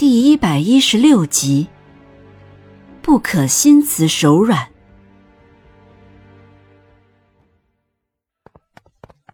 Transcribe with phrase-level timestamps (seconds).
[0.00, 1.68] 第一百一十六集，
[3.02, 4.70] 不可心慈手软。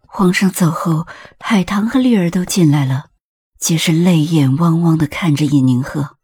[0.09, 1.07] 皇上走后，
[1.39, 3.11] 海棠和绿儿都进来了，
[3.61, 6.17] 皆是泪眼汪汪的看着尹宁鹤。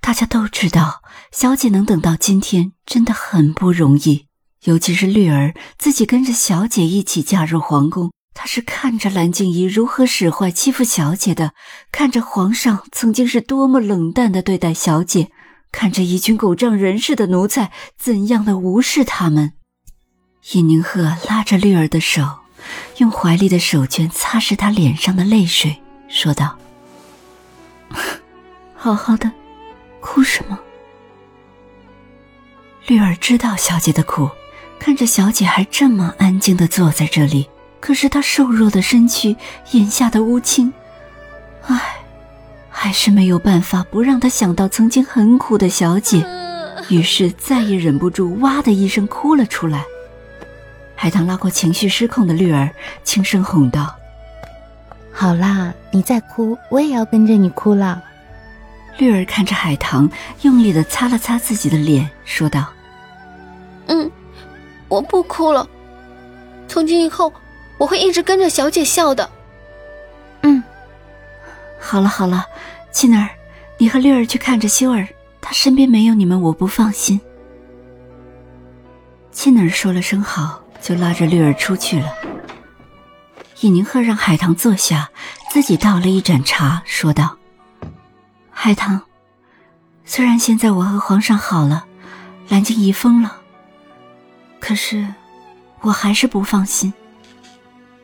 [0.00, 4.28] 大家都知道，小姐能等到今天真的很不容易，
[4.64, 8.10] 尤其是绿儿自己跟着小姐一起嫁入皇宫。
[8.40, 11.54] 他是看着蓝静怡如何使坏欺负小姐的，
[11.90, 15.32] 看着皇上曾经是多么冷淡的对待小姐，
[15.72, 19.54] 看着一群狗仗人势的奴才怎样的无视他们。
[20.52, 22.22] 尹宁鹤拉着绿儿的手，
[22.98, 26.56] 用怀里的手绢擦拭她脸上的泪水，说道
[28.76, 29.32] ：“好好的，
[29.98, 30.56] 哭什么？”
[32.86, 34.30] 绿儿知道小姐的苦，
[34.78, 37.48] 看着小姐还这么安静的坐在这里。
[37.80, 39.36] 可是他瘦弱的身躯，
[39.70, 40.72] 眼下的乌青，
[41.66, 41.98] 唉，
[42.68, 46.26] 还是没有办法不让他想到曾经很苦的小姐，
[46.88, 49.84] 于是再也忍不住，哇的一声哭了出来。
[50.96, 52.68] 海棠拉过情绪失控的绿儿，
[53.04, 53.94] 轻声哄道
[55.14, 58.02] ：“好啦，你再哭，我也要跟着你哭了。”
[58.98, 60.10] 绿儿看着海棠，
[60.42, 62.66] 用力的擦了擦自己的脸，说道
[63.86, 64.10] ：“嗯，
[64.88, 65.66] 我不哭了，
[66.66, 67.32] 从今以后。”
[67.78, 69.30] 我会一直跟着小姐笑的。
[70.42, 70.62] 嗯，
[71.80, 72.44] 好了好了，
[72.92, 73.30] 沁儿，
[73.78, 75.06] 你和绿儿去看着修儿，
[75.40, 77.20] 她身边没有你们，我不放心。
[79.32, 82.12] 沁儿说了声好，就拉着绿儿出去了。
[83.60, 85.10] 尹宁鹤让海棠坐下，
[85.50, 87.36] 自己倒了一盏茶，说道
[88.50, 89.00] ：“海棠，
[90.04, 91.84] 虽然现在我和皇上好了，
[92.48, 93.40] 蓝静怡疯了，
[94.60, 95.06] 可是
[95.80, 96.92] 我还是不放心。”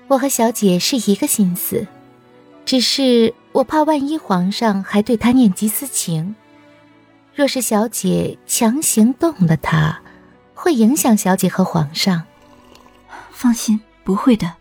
[0.08, 1.86] 我和小姐是一个心思，
[2.64, 6.36] 只是我怕万一皇上还对她念及私情，
[7.34, 10.00] 若是小姐强行动了她，
[10.54, 12.24] 会影响小姐和皇上。
[13.32, 14.54] 放心，不会的。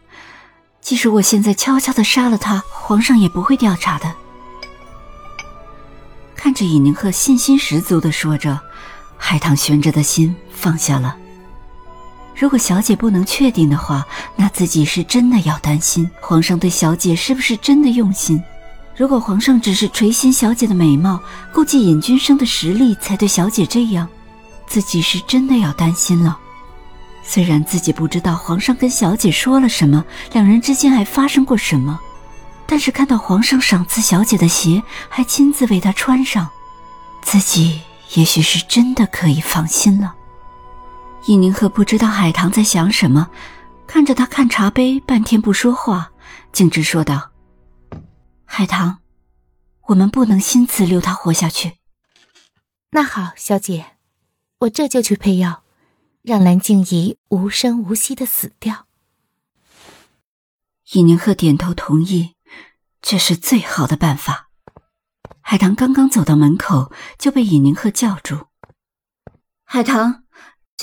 [0.81, 4.13] 即使我现在悄悄的杀了他，皇上也不会调查的。
[6.35, 8.59] 看着尹宁鹤信心十足的说着，
[9.17, 11.17] 海棠悬着的心放下了。
[12.43, 14.05] 如果小姐不能确定的话，
[14.35, 18.43] 那自己是真的要担心皇上对小姐是不是真的用心。
[18.97, 21.21] 如果皇上只是垂涎小姐的美貌，
[21.53, 24.05] 顾忌尹君生的实力才对小姐这样，
[24.67, 26.37] 自己是真的要担心了。
[27.23, 30.03] 虽然自己不知道皇上跟小姐说了什么，
[30.33, 31.97] 两人之间还发生过什么，
[32.67, 36.49] 但是看到皇上赏赐小姐的鞋，还亲自为她穿上，
[37.21, 37.79] 自己
[38.15, 40.15] 也许是真的可以放心了。
[41.27, 43.29] 尹宁鹤不知道海棠在想什么，
[43.87, 46.11] 看着他看茶杯，半天不说话，
[46.51, 47.31] 径直说道
[48.43, 48.97] ：“海棠，
[49.87, 51.77] 我们不能心慈留他活下去。”
[52.91, 53.95] 那好，小姐，
[54.59, 55.63] 我这就去配药，
[56.23, 58.87] 让蓝静怡无声无息的死掉。
[60.91, 62.35] 尹宁鹤点头同意，
[63.01, 64.49] 这是最好的办法。
[65.39, 68.47] 海棠刚刚走到门口，就被尹宁鹤叫住
[69.63, 70.22] ：“海棠。”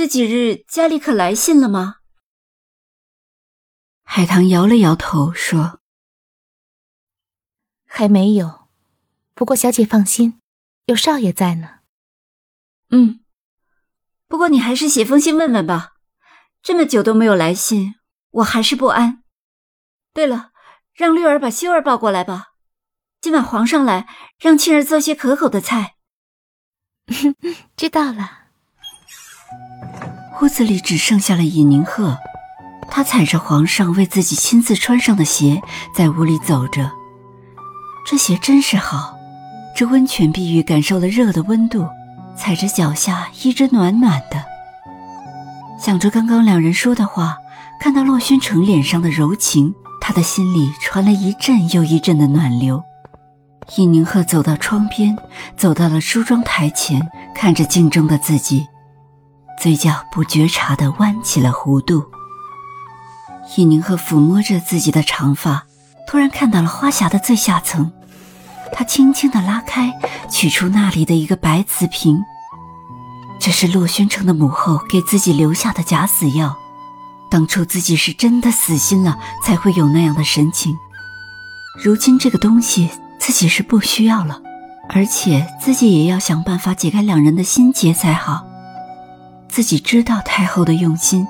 [0.00, 1.96] 这几日家里可来信了吗？
[4.02, 5.82] 海棠摇了摇头说
[7.84, 8.70] ：“还没有，
[9.34, 10.40] 不过小姐放心，
[10.86, 11.80] 有少爷在呢。”
[12.88, 13.22] 嗯，
[14.26, 15.92] 不过你还是写封信问问吧。
[16.62, 17.96] 这么久都没有来信，
[18.30, 19.22] 我还是不安。
[20.14, 20.52] 对了，
[20.94, 22.54] 让绿儿把秀儿抱过来吧。
[23.20, 24.08] 今晚皇上来，
[24.38, 25.96] 让沁儿做些可口的菜。
[27.76, 28.38] 知道了。
[30.42, 32.16] 屋子里只剩下了尹宁鹤，
[32.90, 35.60] 他踩着皇上为自己亲自穿上的鞋，
[35.94, 36.90] 在屋里走着。
[38.06, 39.14] 这鞋真是好，
[39.76, 41.86] 这温泉碧玉感受了热的温度，
[42.34, 44.42] 踩着脚下一直暖暖的。
[45.78, 47.36] 想着刚刚两人说的话，
[47.78, 52.82] 看到洛宣城脸上的柔情，他的心里传来一阵又一阵的暖流。
[53.76, 55.14] 尹宁鹤走到窗边，
[55.54, 58.66] 走到了梳妆台前，看着镜中的自己。
[59.60, 62.06] 嘴角不觉察地弯起了弧度。
[63.56, 65.66] 尹宁鹤抚摸着自己的长发，
[66.06, 67.92] 突然看到了花匣的最下层，
[68.72, 69.92] 他轻轻的拉开，
[70.30, 72.22] 取出那里的一个白瓷瓶。
[73.38, 76.56] 这是洛宣城的母后给自己留下的假死药。
[77.30, 80.74] 当初自己是真的死心了，才会有那样的神情。
[81.84, 84.40] 如今这个东西自己是不需要了，
[84.88, 88.46] 而且自己也要想办法解开两人的心结才好。
[89.50, 91.26] 自己知道太后的用心，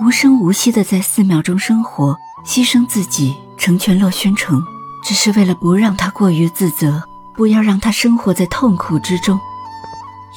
[0.00, 2.16] 无声无息的在寺庙中生活，
[2.46, 4.62] 牺牲自己成全洛宣城，
[5.02, 7.02] 只是为了不让他过于自责，
[7.34, 9.38] 不要让他生活在痛苦之中。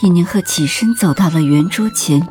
[0.01, 2.27] 尹宁鹤起身走到了圆桌前。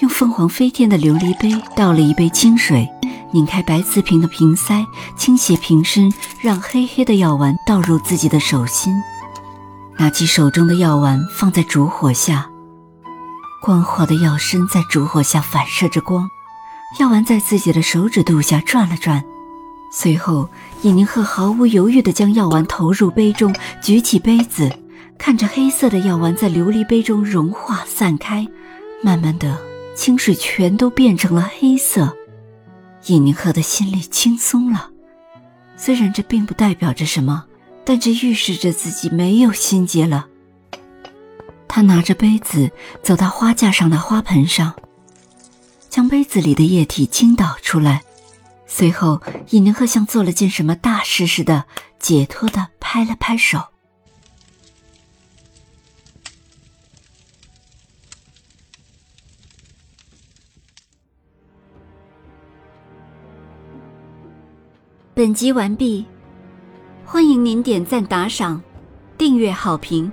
[0.00, 2.88] 用凤凰飞天的琉璃杯倒了一杯清水，
[3.32, 8.94] 拧开白瓷瓶的瓶塞，倾斜瓶身，让黑黑的药丸倒入自己的手心。
[9.96, 12.48] 拿起手中的药丸放在烛火下，
[13.60, 16.28] 光滑的药身在烛火下反射着光。
[17.00, 19.22] 药丸在自己的手指肚下转了转，
[19.92, 20.48] 随后
[20.82, 24.70] 尹宁鹤毫无犹豫地将药丸投入杯中，举起杯子，
[25.18, 28.46] 看着黑色的药丸在琉璃杯中融化散开，
[29.02, 29.58] 慢慢的。
[29.94, 32.16] 清水全都变成了黑色，
[33.06, 34.90] 尹宁鹤的心里轻松了。
[35.76, 37.46] 虽然这并不代表着什么，
[37.84, 40.26] 但这预示着自己没有心结了。
[41.68, 42.70] 他拿着杯子
[43.02, 44.74] 走到花架上的花盆上，
[45.88, 48.02] 将杯子里的液体倾倒出来。
[48.66, 51.64] 随后，尹宁鹤像做了件什么大事似的，
[51.98, 53.62] 解脱的拍了拍手。
[65.14, 66.06] 本集完毕，
[67.04, 68.62] 欢迎您点赞、打赏、
[69.16, 70.12] 订阅、好评，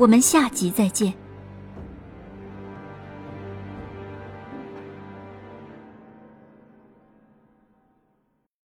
[0.00, 1.19] 我们下集再见。